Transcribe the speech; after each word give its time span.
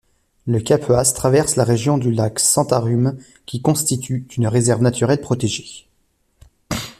Le 0.47 0.59
Kapuas 0.59 1.13
traverse 1.13 1.57
la 1.57 1.63
région 1.63 1.99
du 1.99 2.11
lac 2.11 2.39
Sentarum 2.39 3.19
qui 3.45 3.61
constitue 3.61 4.25
une 4.35 4.47
réserve 4.47 4.81
naturelle 4.81 5.21
protégée. 5.21 5.87